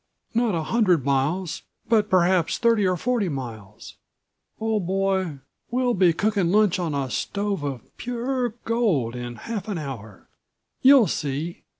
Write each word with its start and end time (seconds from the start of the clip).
"Not 0.33 0.55
a 0.55 0.63
hundred 0.63 1.05
miles 1.05 1.61
but 1.87 2.09
perhaps 2.09 2.57
thirty 2.57 2.87
or 2.87 2.97
forty 2.97 3.29
miles. 3.29 3.97
Old 4.59 4.87
boy, 4.87 5.41
we'll 5.69 5.93
be 5.93 6.11
cooking 6.11 6.51
lunch 6.51 6.79
on 6.79 6.95
a 6.95 7.11
stove 7.11 7.61
of 7.61 7.81
pure140 7.99 8.53
gold 8.65 9.15
in 9.15 9.35
half 9.35 9.67
an 9.67 9.77
hour. 9.77 10.27
You'll 10.81 11.05
see! 11.05 11.65